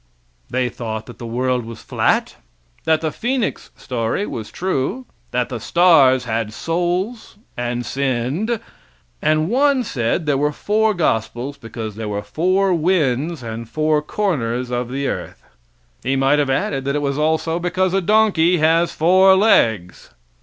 They 0.49 0.67
thought 0.67 1.05
that 1.05 1.19
the 1.19 1.27
world 1.27 1.63
was 1.63 1.83
flat; 1.83 2.37
that 2.85 3.01
the 3.01 3.11
phoenix 3.11 3.69
story 3.77 4.25
was 4.25 4.49
true; 4.49 5.05
that 5.29 5.49
the 5.49 5.59
stars 5.59 6.23
had 6.23 6.53
souls 6.53 7.37
and 7.55 7.85
sinned; 7.85 8.59
and 9.21 9.47
one 9.47 9.83
said 9.83 10.25
there 10.25 10.39
were 10.39 10.51
four 10.53 10.95
gospels 10.95 11.55
because 11.55 11.93
there 11.97 12.09
were 12.09 12.23
four 12.23 12.73
winds 12.73 13.43
and 13.43 13.69
four 13.69 14.01
corners 14.01 14.71
of 14.71 14.89
the 14.89 15.05
earth. 15.07 15.43
He 16.01 16.15
might 16.15 16.39
have 16.39 16.49
added 16.49 16.83
that 16.85 16.95
it 16.95 17.03
was 17.03 17.19
also 17.19 17.59
because 17.59 17.93
a 17.93 18.01
donkey 18.01 18.57
has 18.57 18.91
four 18.91 19.35
legs. 19.35 20.09